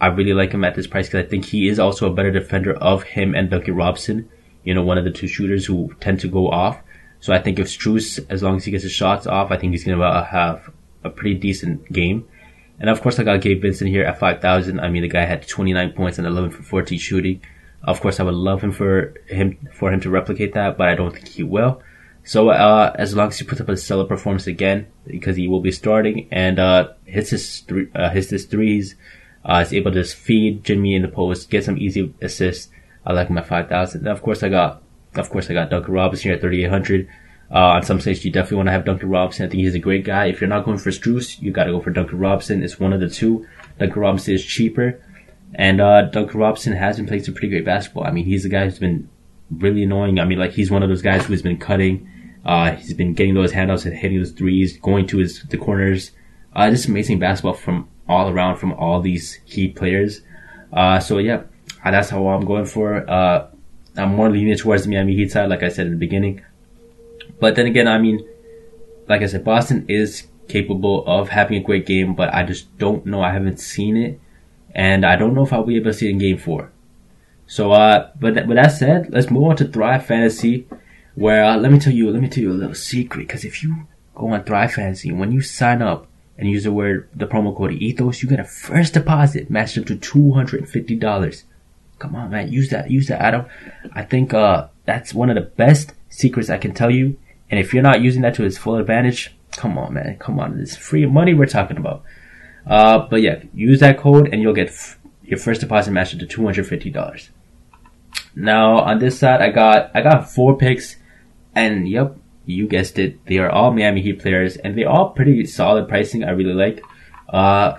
I 0.00 0.06
really 0.06 0.34
like 0.34 0.52
him 0.52 0.64
at 0.64 0.74
this 0.74 0.86
price 0.86 1.06
because 1.06 1.26
I 1.26 1.28
think 1.28 1.44
he 1.44 1.68
is 1.68 1.78
also 1.78 2.10
a 2.10 2.14
better 2.14 2.30
defender 2.30 2.74
of 2.74 3.02
him 3.02 3.34
and 3.34 3.50
Duncan 3.50 3.76
Robson. 3.76 4.28
You 4.64 4.74
know, 4.74 4.82
one 4.82 4.98
of 4.98 5.04
the 5.04 5.10
two 5.10 5.28
shooters 5.28 5.66
who 5.66 5.94
tend 6.00 6.20
to 6.20 6.28
go 6.28 6.48
off. 6.48 6.80
So 7.20 7.32
I 7.32 7.40
think 7.40 7.58
if 7.58 7.68
Strus, 7.68 8.24
as 8.30 8.42
long 8.42 8.56
as 8.56 8.64
he 8.64 8.70
gets 8.72 8.82
his 8.82 8.92
shots 8.92 9.26
off, 9.26 9.50
I 9.52 9.56
think 9.56 9.72
he's 9.72 9.84
going 9.84 9.98
to 9.98 10.04
uh, 10.04 10.24
have 10.24 10.72
a 11.04 11.10
pretty 11.10 11.34
decent 11.34 11.92
game. 11.92 12.26
And 12.82 12.90
of 12.90 13.00
course, 13.00 13.20
I 13.20 13.22
got 13.22 13.40
Gabe 13.40 13.62
Vincent 13.62 13.88
here 13.88 14.04
at 14.04 14.18
5,000. 14.18 14.80
I 14.80 14.88
mean, 14.88 15.02
the 15.02 15.08
guy 15.08 15.24
had 15.24 15.46
29 15.46 15.92
points 15.92 16.18
and 16.18 16.26
11 16.26 16.50
for 16.50 16.64
14 16.64 16.98
shooting. 16.98 17.40
Of 17.84 18.00
course, 18.00 18.18
I 18.18 18.24
would 18.24 18.34
love 18.34 18.60
him 18.60 18.72
for 18.72 19.14
him, 19.28 19.56
for 19.72 19.92
him 19.92 20.00
to 20.00 20.10
replicate 20.10 20.54
that, 20.54 20.76
but 20.76 20.88
I 20.88 20.96
don't 20.96 21.14
think 21.14 21.28
he 21.28 21.44
will. 21.44 21.80
So, 22.24 22.48
uh, 22.50 22.92
as 22.96 23.14
long 23.14 23.28
as 23.28 23.38
he 23.38 23.44
puts 23.44 23.60
up 23.60 23.68
a 23.68 23.76
stellar 23.76 24.04
performance 24.04 24.48
again, 24.48 24.88
because 25.06 25.36
he 25.36 25.46
will 25.46 25.60
be 25.60 25.70
starting 25.70 26.26
and, 26.32 26.58
uh, 26.58 26.88
hits 27.04 27.30
his, 27.30 27.60
three, 27.60 27.86
uh, 27.94 28.10
hits 28.10 28.30
his 28.30 28.46
threes, 28.46 28.96
uh, 29.44 29.62
is 29.64 29.72
able 29.72 29.92
to 29.92 30.00
just 30.00 30.16
feed 30.16 30.64
Jimmy 30.64 30.96
in 30.96 31.02
the 31.02 31.08
post, 31.08 31.50
get 31.50 31.64
some 31.64 31.78
easy 31.78 32.12
assists. 32.20 32.68
I 33.06 33.12
like 33.12 33.30
my 33.30 33.42
5,000. 33.42 34.00
And 34.00 34.08
of 34.08 34.22
course, 34.22 34.42
I 34.42 34.48
got, 34.48 34.82
of 35.14 35.30
course, 35.30 35.48
I 35.48 35.54
got 35.54 35.70
Duncan 35.70 35.94
Robinson 35.94 36.30
here 36.30 36.34
at 36.34 36.40
3,800. 36.40 37.08
Uh, 37.52 37.74
on 37.74 37.82
some 37.82 38.00
stages, 38.00 38.24
you 38.24 38.30
definitely 38.30 38.56
want 38.56 38.68
to 38.68 38.72
have 38.72 38.84
Duncan 38.86 39.10
Robinson. 39.10 39.44
I 39.44 39.48
think 39.48 39.62
he's 39.62 39.74
a 39.74 39.78
great 39.78 40.04
guy. 40.04 40.26
If 40.26 40.40
you're 40.40 40.48
not 40.48 40.64
going 40.64 40.78
for 40.78 40.90
Strus, 40.90 41.40
you 41.42 41.50
got 41.50 41.64
to 41.64 41.72
go 41.72 41.80
for 41.80 41.90
Duncan 41.90 42.18
Robinson. 42.18 42.62
It's 42.62 42.80
one 42.80 42.94
of 42.94 43.00
the 43.00 43.10
two. 43.10 43.46
Duncan 43.78 44.00
Robinson 44.00 44.34
is 44.34 44.44
cheaper, 44.44 45.00
and 45.54 45.80
uh, 45.80 46.02
Duncan 46.02 46.40
Robinson 46.40 46.72
has 46.72 46.96
been 46.96 47.06
playing 47.06 47.24
some 47.24 47.34
pretty 47.34 47.48
great 47.48 47.64
basketball. 47.64 48.04
I 48.04 48.10
mean, 48.10 48.24
he's 48.24 48.46
a 48.46 48.48
guy 48.48 48.64
who's 48.64 48.78
been 48.78 49.08
really 49.50 49.82
annoying. 49.82 50.18
I 50.18 50.24
mean, 50.24 50.38
like 50.38 50.52
he's 50.52 50.70
one 50.70 50.82
of 50.82 50.88
those 50.88 51.02
guys 51.02 51.26
who's 51.26 51.42
been 51.42 51.58
cutting. 51.58 52.08
Uh, 52.44 52.72
he's 52.72 52.94
been 52.94 53.12
getting 53.12 53.34
those 53.34 53.52
handouts 53.52 53.84
and 53.84 53.94
hitting 53.94 54.18
those 54.18 54.32
threes, 54.32 54.78
going 54.78 55.06
to 55.08 55.18
his 55.18 55.42
the 55.42 55.58
corners. 55.58 56.12
Uh, 56.54 56.70
just 56.70 56.88
amazing 56.88 57.18
basketball 57.18 57.54
from 57.54 57.88
all 58.08 58.30
around 58.30 58.56
from 58.56 58.72
all 58.72 59.00
these 59.00 59.40
key 59.46 59.68
players. 59.68 60.22
Uh, 60.72 60.98
so 60.98 61.18
yeah, 61.18 61.42
that's 61.84 62.10
how 62.10 62.26
I'm 62.28 62.44
going 62.44 62.64
for. 62.64 63.08
Uh, 63.08 63.48
I'm 63.96 64.14
more 64.14 64.30
leaning 64.30 64.56
towards 64.56 64.84
the 64.84 64.90
Miami 64.90 65.14
Heat 65.14 65.30
side, 65.30 65.50
like 65.50 65.62
I 65.62 65.68
said 65.68 65.86
in 65.86 65.92
the 65.92 65.98
beginning. 65.98 66.42
But 67.42 67.56
then 67.56 67.66
again, 67.66 67.88
I 67.88 67.98
mean, 67.98 68.24
like 69.08 69.20
I 69.20 69.26
said, 69.26 69.42
Boston 69.42 69.84
is 69.88 70.28
capable 70.46 71.04
of 71.08 71.30
having 71.30 71.56
a 71.58 71.66
great 71.68 71.86
game, 71.86 72.14
but 72.14 72.32
I 72.32 72.44
just 72.44 72.78
don't 72.78 73.04
know. 73.04 73.20
I 73.20 73.32
haven't 73.32 73.58
seen 73.58 73.96
it, 73.96 74.20
and 74.76 75.04
I 75.04 75.16
don't 75.16 75.34
know 75.34 75.42
if 75.42 75.52
I'll 75.52 75.64
be 75.64 75.74
able 75.74 75.90
to 75.90 75.92
see 75.92 76.06
it 76.06 76.12
in 76.12 76.18
Game 76.18 76.38
Four. 76.38 76.70
So, 77.48 77.72
uh, 77.72 78.10
but 78.20 78.46
with 78.46 78.58
that 78.58 78.68
said, 78.68 79.10
let's 79.10 79.28
move 79.28 79.42
on 79.42 79.56
to 79.56 79.66
Thrive 79.66 80.06
Fantasy, 80.06 80.68
where 81.16 81.44
uh, 81.44 81.56
let 81.56 81.72
me 81.72 81.80
tell 81.80 81.92
you, 81.92 82.12
let 82.12 82.22
me 82.22 82.28
tell 82.28 82.44
you 82.44 82.52
a 82.52 82.60
little 82.62 82.76
secret. 82.76 83.26
Because 83.26 83.44
if 83.44 83.60
you 83.64 83.88
go 84.14 84.28
on 84.28 84.44
Thrive 84.44 84.74
Fantasy, 84.74 85.10
when 85.10 85.32
you 85.32 85.42
sign 85.42 85.82
up 85.82 86.06
and 86.38 86.48
use 86.48 86.62
the 86.62 86.70
word 86.70 87.08
the 87.12 87.26
promo 87.26 87.56
code 87.56 87.72
Ethos, 87.72 88.22
you 88.22 88.28
get 88.28 88.38
a 88.38 88.44
first 88.44 88.94
deposit 88.94 89.50
matched 89.50 89.76
up 89.78 89.86
to 89.86 89.96
two 89.96 90.30
hundred 90.34 90.60
and 90.60 90.70
fifty 90.70 90.94
dollars. 90.94 91.42
Come 91.98 92.14
on, 92.14 92.30
man, 92.30 92.52
use 92.52 92.70
that, 92.70 92.88
use 92.88 93.08
that, 93.08 93.20
Adam. 93.20 93.46
I 93.92 94.04
think 94.04 94.32
uh, 94.32 94.68
that's 94.84 95.12
one 95.12 95.28
of 95.28 95.34
the 95.34 95.50
best 95.64 95.92
secrets 96.08 96.48
I 96.48 96.58
can 96.58 96.72
tell 96.72 96.90
you 96.90 97.16
and 97.52 97.60
if 97.60 97.74
you're 97.74 97.82
not 97.82 98.00
using 98.00 98.22
that 98.22 98.34
to 98.36 98.44
its 98.44 98.56
full 98.56 98.76
advantage, 98.76 99.36
come 99.52 99.76
on, 99.76 99.92
man, 99.92 100.16
come 100.18 100.40
on, 100.40 100.58
it's 100.58 100.74
free 100.74 101.04
money 101.04 101.34
we're 101.34 101.44
talking 101.44 101.76
about. 101.76 102.02
Uh, 102.66 103.06
but 103.10 103.20
yeah, 103.20 103.42
use 103.52 103.80
that 103.80 103.98
code 103.98 104.30
and 104.32 104.40
you'll 104.40 104.54
get 104.54 104.68
f- 104.68 104.98
your 105.22 105.38
first 105.38 105.60
deposit 105.60 105.90
matched 105.90 106.18
to 106.18 106.26
two 106.26 106.42
hundred 106.42 106.66
fifty 106.66 106.88
dollars. 106.88 107.28
Now 108.34 108.78
on 108.78 109.00
this 109.00 109.18
side, 109.18 109.42
I 109.42 109.50
got 109.50 109.90
I 109.94 110.00
got 110.00 110.30
four 110.30 110.56
picks, 110.56 110.96
and 111.54 111.86
yep, 111.86 112.16
You 112.46 112.66
guessed 112.66 112.98
it. 112.98 113.24
They 113.26 113.36
are 113.36 113.50
all 113.50 113.70
Miami 113.70 114.00
Heat 114.00 114.20
players, 114.20 114.56
and 114.56 114.76
they're 114.76 114.88
all 114.88 115.10
pretty 115.10 115.44
solid 115.44 115.88
pricing. 115.88 116.24
I 116.24 116.30
really 116.30 116.54
like. 116.54 116.82
Uh, 117.28 117.76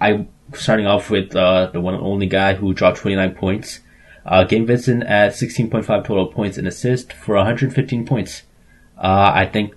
I 0.00 0.26
starting 0.54 0.86
off 0.86 1.10
with 1.10 1.36
uh, 1.36 1.66
the 1.66 1.80
one 1.82 1.94
and 1.94 2.02
only 2.02 2.26
guy 2.26 2.54
who 2.54 2.72
dropped 2.72 2.98
29 2.98 3.34
points. 3.34 3.80
Uh, 4.24 4.44
Gabe 4.44 4.66
Vincent 4.66 5.02
at 5.04 5.32
16.5 5.32 5.84
total 6.04 6.26
points 6.28 6.56
and 6.56 6.66
assist 6.66 7.12
for 7.12 7.36
115 7.36 8.06
points. 8.06 8.42
Uh, 8.96 9.32
I 9.34 9.46
think, 9.46 9.74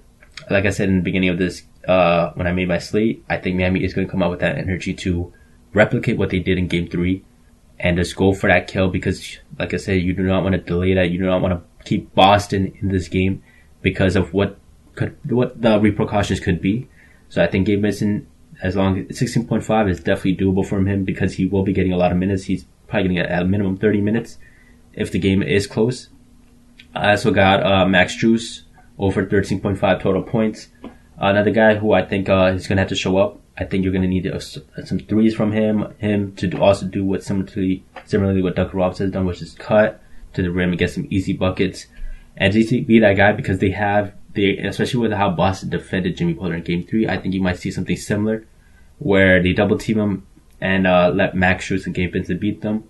like 0.49 0.65
I 0.65 0.69
said 0.69 0.89
in 0.89 0.97
the 0.97 1.03
beginning 1.03 1.29
of 1.29 1.37
this, 1.37 1.63
uh, 1.87 2.31
when 2.33 2.47
I 2.47 2.51
made 2.51 2.67
my 2.67 2.79
slate, 2.79 3.23
I 3.29 3.37
think 3.37 3.57
Miami 3.57 3.83
is 3.83 3.93
going 3.93 4.07
to 4.07 4.11
come 4.11 4.23
out 4.23 4.31
with 4.31 4.39
that 4.39 4.57
energy 4.57 4.93
to 4.93 5.33
replicate 5.73 6.17
what 6.17 6.29
they 6.29 6.39
did 6.39 6.57
in 6.57 6.67
game 6.67 6.87
three 6.87 7.23
and 7.79 7.97
just 7.97 8.15
go 8.15 8.33
for 8.33 8.47
that 8.47 8.67
kill 8.67 8.89
because, 8.89 9.37
like 9.59 9.73
I 9.73 9.77
said, 9.77 10.01
you 10.01 10.13
do 10.13 10.23
not 10.23 10.43
want 10.43 10.53
to 10.53 10.61
delay 10.61 10.93
that. 10.93 11.11
You 11.11 11.19
do 11.19 11.25
not 11.25 11.41
want 11.41 11.53
to 11.53 11.83
keep 11.83 12.13
Boston 12.15 12.73
in 12.81 12.89
this 12.89 13.07
game 13.07 13.43
because 13.81 14.15
of 14.15 14.33
what 14.33 14.57
could, 14.95 15.17
what 15.29 15.61
the 15.61 15.79
repercussions 15.79 16.39
could 16.39 16.61
be. 16.61 16.87
So 17.29 17.43
I 17.43 17.47
think 17.47 17.67
Gabe 17.67 17.81
Vincent, 17.81 18.27
as 18.61 18.75
long 18.75 18.99
as 19.09 19.19
16.5 19.19 19.89
is 19.89 19.99
definitely 19.99 20.37
doable 20.37 20.65
from 20.65 20.87
him 20.87 21.03
because 21.03 21.33
he 21.33 21.45
will 21.45 21.63
be 21.63 21.73
getting 21.73 21.91
a 21.91 21.97
lot 21.97 22.11
of 22.11 22.17
minutes. 22.17 22.45
He's 22.45 22.65
probably 22.87 23.09
getting 23.09 23.31
at 23.31 23.41
a 23.41 23.45
minimum 23.45 23.77
30 23.77 24.01
minutes 24.01 24.37
if 24.93 25.11
the 25.11 25.19
game 25.19 25.43
is 25.43 25.67
close. 25.67 26.09
I 26.95 27.11
also 27.11 27.31
got 27.31 27.65
uh, 27.65 27.85
Max 27.85 28.15
Strus 28.15 28.61
over 28.97 29.25
13.5 29.25 30.01
total 30.01 30.23
points. 30.23 30.67
Another 31.17 31.51
guy 31.51 31.75
who 31.75 31.93
I 31.93 32.05
think 32.05 32.29
uh, 32.29 32.53
is 32.55 32.67
going 32.67 32.77
to 32.77 32.81
have 32.81 32.89
to 32.89 32.95
show 32.95 33.17
up. 33.17 33.39
I 33.57 33.63
think 33.63 33.83
you're 33.83 33.93
going 33.93 34.01
to 34.01 34.07
need 34.07 34.27
uh, 34.27 34.39
some 34.39 34.99
threes 34.99 35.33
from 35.33 35.51
him. 35.53 35.93
Him 35.97 36.35
to 36.35 36.47
do, 36.47 36.61
also 36.61 36.85
do 36.85 37.05
what 37.05 37.23
similarly 37.23 37.85
similarly 38.05 38.41
what 38.41 38.55
Duncan 38.55 38.77
Robinson 38.77 39.05
has 39.05 39.13
done, 39.13 39.25
which 39.25 39.41
is 39.41 39.55
cut 39.55 40.01
to 40.33 40.41
the 40.41 40.51
rim 40.51 40.69
and 40.69 40.77
get 40.77 40.91
some 40.91 41.07
easy 41.09 41.33
buckets. 41.33 41.85
And 42.35 42.51
to 42.51 42.83
be 42.83 42.99
that 42.99 43.15
guy 43.15 43.31
because 43.31 43.59
they 43.59 43.71
have 43.71 44.13
they 44.33 44.57
especially 44.57 44.99
with 44.99 45.13
how 45.13 45.29
Boston 45.29 45.69
defended 45.69 46.17
Jimmy 46.17 46.33
Butler 46.33 46.55
in 46.55 46.63
Game 46.63 46.83
Three. 46.83 47.07
I 47.07 47.17
think 47.17 47.33
you 47.33 47.41
might 47.41 47.59
see 47.59 47.71
something 47.71 47.95
similar 47.95 48.45
where 48.99 49.41
they 49.41 49.53
double 49.53 49.77
team 49.77 49.99
him 49.99 50.27
and 50.59 50.85
uh, 50.85 51.11
let 51.13 51.35
Max 51.35 51.67
Strus 51.67 51.85
and 51.85 51.95
Gabe 51.95 52.13
Vincent 52.13 52.39
beat 52.39 52.61
them 52.61 52.83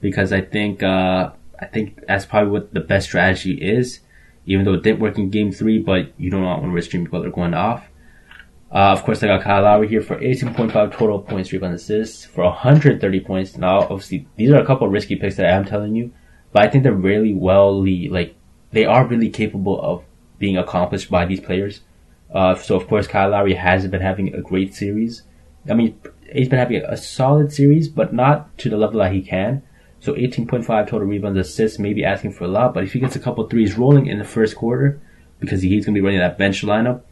because 0.00 0.32
I 0.32 0.40
think 0.40 0.82
uh, 0.82 1.30
I 1.60 1.66
think 1.66 2.06
that's 2.06 2.24
probably 2.24 2.50
what 2.50 2.72
the 2.72 2.80
best 2.80 3.08
strategy 3.08 3.54
is. 3.54 4.00
Even 4.46 4.64
though 4.64 4.74
it 4.74 4.82
didn't 4.82 5.00
work 5.00 5.18
in 5.18 5.30
Game 5.30 5.52
Three, 5.52 5.78
but 5.78 6.12
you 6.18 6.30
don't 6.30 6.42
want 6.42 6.62
to 6.62 6.68
risk 6.68 6.90
Jimmy 6.90 7.06
Butler 7.06 7.30
going 7.30 7.54
off. 7.54 7.88
Uh, 8.70 8.92
of 8.92 9.04
course, 9.04 9.22
I 9.22 9.28
got 9.28 9.42
Kyle 9.42 9.62
Lowry 9.62 9.88
here 9.88 10.02
for 10.02 10.16
18.5 10.16 10.92
total 10.92 11.20
points, 11.20 11.52
rebounds, 11.52 11.82
assists 11.82 12.24
for 12.24 12.44
130 12.44 13.20
points. 13.20 13.56
Now, 13.56 13.80
obviously, 13.80 14.26
these 14.36 14.50
are 14.50 14.60
a 14.60 14.66
couple 14.66 14.88
risky 14.88 15.16
picks 15.16 15.36
that 15.36 15.46
I 15.46 15.56
am 15.56 15.64
telling 15.64 15.94
you, 15.94 16.12
but 16.52 16.64
I 16.64 16.68
think 16.68 16.82
they're 16.82 16.92
really 16.92 17.32
well, 17.32 17.84
like 18.10 18.34
they 18.72 18.84
are 18.84 19.06
really 19.06 19.30
capable 19.30 19.80
of 19.80 20.04
being 20.38 20.56
accomplished 20.56 21.10
by 21.10 21.24
these 21.24 21.40
players. 21.40 21.80
Uh, 22.32 22.54
so 22.56 22.76
of 22.76 22.88
course, 22.88 23.06
Kyle 23.06 23.30
Lowry 23.30 23.54
hasn't 23.54 23.92
been 23.92 24.00
having 24.00 24.34
a 24.34 24.42
great 24.42 24.74
series. 24.74 25.22
I 25.70 25.74
mean, 25.74 25.98
he's 26.32 26.48
been 26.48 26.58
having 26.58 26.82
a 26.82 26.96
solid 26.96 27.52
series, 27.52 27.88
but 27.88 28.12
not 28.12 28.56
to 28.58 28.68
the 28.68 28.76
level 28.76 29.00
that 29.00 29.12
he 29.12 29.22
can. 29.22 29.62
So 30.00 30.12
18.5 30.14 30.66
total 30.66 31.06
rebounds, 31.06 31.38
assists, 31.38 31.78
maybe 31.78 32.04
asking 32.04 32.32
for 32.32 32.44
a 32.44 32.48
lot, 32.48 32.74
but 32.74 32.84
if 32.84 32.92
he 32.92 33.00
gets 33.00 33.16
a 33.16 33.20
couple 33.20 33.46
threes 33.48 33.76
rolling 33.76 34.06
in 34.06 34.18
the 34.18 34.24
first 34.24 34.56
quarter, 34.56 35.00
because 35.40 35.62
he's 35.62 35.84
going 35.84 35.94
to 35.94 36.00
be 36.00 36.04
running 36.04 36.20
that 36.20 36.38
bench 36.38 36.62
lineup, 36.62 37.02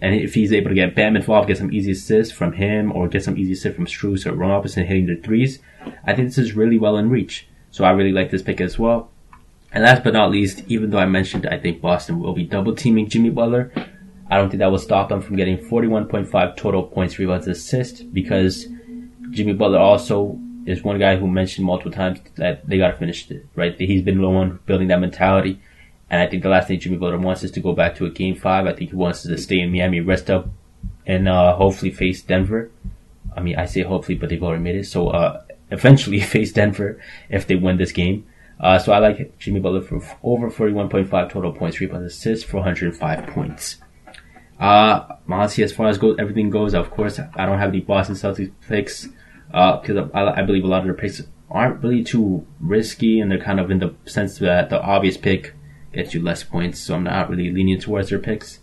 and 0.00 0.14
if 0.14 0.34
he's 0.34 0.52
able 0.52 0.68
to 0.68 0.74
get 0.74 0.94
Bam 0.94 1.16
involved, 1.16 1.48
get 1.48 1.58
some 1.58 1.72
easy 1.72 1.92
assists 1.92 2.32
from 2.32 2.52
him, 2.52 2.92
or 2.92 3.08
get 3.08 3.24
some 3.24 3.38
easy 3.38 3.52
assists 3.52 3.76
from 3.76 3.86
Strus 3.86 4.26
or 4.26 4.34
Robinson 4.34 4.86
hitting 4.86 5.06
the 5.06 5.16
threes, 5.16 5.60
I 6.04 6.14
think 6.14 6.28
this 6.28 6.38
is 6.38 6.54
really 6.54 6.78
well 6.78 6.96
in 6.98 7.08
reach. 7.08 7.48
So 7.70 7.84
I 7.84 7.92
really 7.92 8.12
like 8.12 8.30
this 8.30 8.42
pick 8.42 8.60
as 8.60 8.78
well. 8.78 9.10
And 9.72 9.82
last 9.82 10.04
but 10.04 10.12
not 10.12 10.30
least, 10.30 10.62
even 10.68 10.90
though 10.90 10.98
I 10.98 11.06
mentioned 11.06 11.46
I 11.46 11.58
think 11.58 11.80
Boston 11.80 12.20
will 12.20 12.32
be 12.32 12.44
double 12.44 12.74
teaming 12.74 13.08
Jimmy 13.08 13.30
Butler, 13.30 13.72
I 14.30 14.36
don't 14.36 14.48
think 14.48 14.60
that 14.60 14.70
will 14.70 14.78
stop 14.78 15.08
them 15.08 15.20
from 15.20 15.36
getting 15.36 15.58
41.5 15.58 16.56
total 16.56 16.84
points, 16.84 17.18
rebounds, 17.18 17.48
assists 17.48 18.02
because 18.02 18.68
Jimmy 19.30 19.52
Butler 19.52 19.78
also 19.78 20.38
is 20.66 20.82
one 20.82 20.98
guy 20.98 21.16
who 21.16 21.26
mentioned 21.26 21.66
multiple 21.66 21.92
times 21.92 22.20
that 22.36 22.66
they 22.68 22.78
got 22.78 22.92
to 22.92 22.96
finish 22.96 23.30
it, 23.30 23.46
right? 23.54 23.78
He's 23.78 24.02
been 24.02 24.20
the 24.20 24.28
one 24.28 24.60
building 24.66 24.88
that 24.88 25.00
mentality. 25.00 25.60
And 26.10 26.22
I 26.22 26.26
think 26.26 26.42
the 26.42 26.48
last 26.48 26.68
thing 26.68 26.78
Jimmy 26.78 26.96
Butler 26.96 27.18
wants 27.18 27.42
is 27.42 27.50
to 27.52 27.60
go 27.60 27.72
back 27.72 27.96
to 27.96 28.06
a 28.06 28.10
game 28.10 28.36
five. 28.36 28.66
I 28.66 28.72
think 28.72 28.90
he 28.90 28.96
wants 28.96 29.22
to 29.22 29.36
stay 29.38 29.60
in 29.60 29.72
Miami, 29.72 30.00
rest 30.00 30.30
up, 30.30 30.48
and 31.06 31.28
uh, 31.28 31.56
hopefully 31.56 31.90
face 31.90 32.22
Denver. 32.22 32.70
I 33.36 33.40
mean, 33.40 33.56
I 33.56 33.66
say 33.66 33.82
hopefully, 33.82 34.16
but 34.16 34.28
they've 34.28 34.42
already 34.42 34.62
made 34.62 34.76
it. 34.76 34.86
So 34.86 35.08
uh, 35.08 35.42
eventually 35.70 36.20
face 36.34 36.52
Denver 36.52 37.00
if 37.28 37.46
they 37.46 37.56
win 37.56 37.76
this 37.76 37.92
game. 37.92 38.26
Uh, 38.60 38.78
so 38.78 38.92
I 38.92 38.98
like 38.98 39.36
Jimmy 39.38 39.60
Butler 39.60 39.82
for 39.82 40.00
over 40.22 40.50
41.5 40.50 41.30
total 41.30 41.52
points, 41.52 41.80
rebounds, 41.80 42.14
assists 42.14 42.44
for 42.44 42.58
105 42.58 43.26
points. 43.28 43.76
Uh, 44.60 45.16
honestly, 45.28 45.64
as 45.64 45.72
far 45.72 45.88
as 45.88 45.98
go, 45.98 46.14
everything 46.14 46.48
goes, 46.48 46.74
of 46.74 46.90
course, 46.90 47.18
I 47.18 47.44
don't 47.44 47.58
have 47.58 47.70
any 47.70 47.80
Boston 47.80 48.14
Celtics 48.14 48.52
picks 48.68 49.08
because 49.54 49.96
uh, 49.96 50.08
I, 50.12 50.40
I, 50.40 50.42
believe 50.42 50.64
a 50.64 50.66
lot 50.66 50.80
of 50.80 50.84
their 50.84 50.94
picks 50.94 51.22
aren't 51.48 51.80
really 51.80 52.02
too 52.02 52.44
risky, 52.58 53.20
and 53.20 53.30
they're 53.30 53.38
kind 53.38 53.60
of 53.60 53.70
in 53.70 53.78
the 53.78 53.94
sense 54.04 54.38
that 54.38 54.68
the 54.68 54.82
obvious 54.82 55.16
pick 55.16 55.54
gets 55.92 56.12
you 56.12 56.20
less 56.20 56.42
points. 56.42 56.80
So 56.80 56.96
I'm 56.96 57.04
not 57.04 57.30
really 57.30 57.52
leaning 57.52 57.78
towards 57.80 58.10
their 58.10 58.18
picks. 58.18 58.58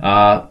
Uh, 0.00 0.46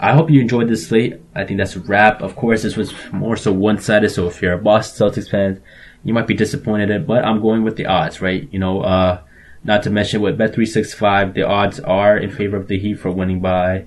I 0.00 0.12
hope 0.12 0.30
you 0.30 0.40
enjoyed 0.40 0.68
this 0.68 0.86
slate. 0.86 1.20
I 1.34 1.44
think 1.44 1.58
that's 1.58 1.74
a 1.74 1.80
wrap. 1.80 2.22
Of 2.22 2.36
course, 2.36 2.62
this 2.62 2.76
was 2.76 2.94
more 3.12 3.36
so 3.36 3.52
one 3.52 3.78
sided. 3.80 4.10
So 4.10 4.28
if 4.28 4.40
you're 4.40 4.52
a 4.52 4.58
Boston 4.58 5.08
Celtics 5.08 5.28
fan, 5.28 5.60
you 6.04 6.14
might 6.14 6.28
be 6.28 6.34
disappointed 6.34 6.90
in, 6.90 7.04
but 7.04 7.24
I'm 7.24 7.40
going 7.40 7.64
with 7.64 7.74
the 7.74 7.86
odds, 7.86 8.20
right? 8.20 8.48
You 8.52 8.60
know, 8.60 8.82
uh, 8.82 9.22
not 9.64 9.82
to 9.82 9.90
mention 9.90 10.20
with 10.20 10.38
Bet365, 10.38 11.34
the 11.34 11.42
odds 11.42 11.80
are 11.80 12.16
in 12.16 12.30
favor 12.30 12.56
of 12.56 12.68
the 12.68 12.78
Heat 12.78 13.00
for 13.00 13.10
winning 13.10 13.40
by, 13.40 13.86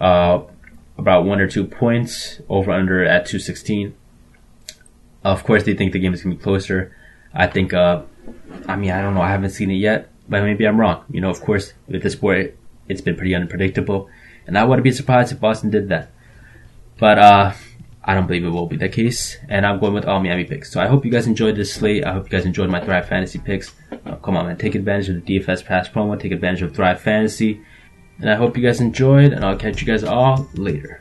uh, 0.00 0.40
about 0.96 1.26
one 1.26 1.38
or 1.38 1.46
two 1.46 1.66
points 1.66 2.40
over 2.48 2.70
under 2.70 3.04
at 3.04 3.26
216. 3.26 3.94
Of 5.24 5.44
course, 5.44 5.64
they 5.64 5.74
think 5.74 5.92
the 5.92 5.98
game 5.98 6.14
is 6.14 6.22
to 6.22 6.28
be 6.28 6.36
closer. 6.36 6.96
I 7.34 7.46
think, 7.46 7.74
uh, 7.74 8.02
I 8.66 8.76
mean, 8.76 8.90
I 8.90 9.02
don't 9.02 9.14
know. 9.14 9.20
I 9.20 9.30
haven't 9.30 9.50
seen 9.50 9.70
it 9.70 9.74
yet, 9.74 10.08
but 10.28 10.42
maybe 10.42 10.66
I'm 10.66 10.80
wrong. 10.80 11.04
You 11.10 11.20
know, 11.20 11.30
of 11.30 11.40
course, 11.40 11.74
with 11.88 12.02
this 12.02 12.14
sport, 12.14 12.56
it's 12.88 13.00
been 13.00 13.16
pretty 13.16 13.34
unpredictable. 13.34 14.08
And 14.46 14.58
I 14.58 14.64
wouldn't 14.64 14.84
be 14.84 14.92
surprised 14.92 15.32
if 15.32 15.40
Boston 15.40 15.70
did 15.70 15.88
that. 15.90 16.10
But, 16.98 17.18
uh, 17.18 17.52
I 18.02 18.14
don't 18.14 18.26
believe 18.26 18.44
it 18.44 18.48
will 18.48 18.66
be 18.66 18.76
the 18.76 18.88
case. 18.88 19.36
And 19.48 19.66
I'm 19.66 19.78
going 19.78 19.92
with 19.92 20.06
all 20.06 20.20
Miami 20.20 20.44
picks. 20.44 20.72
So 20.72 20.80
I 20.80 20.86
hope 20.86 21.04
you 21.04 21.10
guys 21.10 21.26
enjoyed 21.26 21.56
this 21.56 21.72
slate. 21.72 22.04
I 22.04 22.14
hope 22.14 22.24
you 22.24 22.30
guys 22.30 22.46
enjoyed 22.46 22.70
my 22.70 22.80
Thrive 22.80 23.06
Fantasy 23.06 23.38
picks. 23.38 23.74
Uh, 23.92 24.16
come 24.16 24.36
on, 24.36 24.46
man. 24.46 24.56
Take 24.56 24.74
advantage 24.74 25.10
of 25.10 25.24
the 25.24 25.38
DFS 25.38 25.64
Pass 25.64 25.88
promo. 25.88 26.18
Take 26.18 26.32
advantage 26.32 26.62
of 26.62 26.74
Thrive 26.74 27.00
Fantasy. 27.00 27.60
And 28.18 28.30
I 28.30 28.36
hope 28.36 28.56
you 28.56 28.62
guys 28.62 28.80
enjoyed. 28.80 29.32
And 29.32 29.44
I'll 29.44 29.56
catch 29.56 29.80
you 29.82 29.86
guys 29.86 30.02
all 30.02 30.48
later. 30.54 30.98